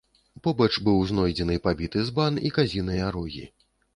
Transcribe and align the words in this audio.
Побач 0.45 0.69
быў 0.87 1.01
знойдзены 1.09 1.57
пабіты 1.67 2.01
збан 2.09 2.41
і 2.51 2.53
казіныя 2.57 3.13
рогі. 3.19 3.45